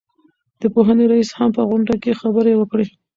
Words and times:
د 0.61 0.63
پوهنې 0.73 1.05
رئيس 1.11 1.29
هم 1.37 1.49
په 1.57 1.61
غونډه 1.69 1.95
کې 2.03 2.19
خبرې 2.21 2.53
وکړې. 2.57 2.85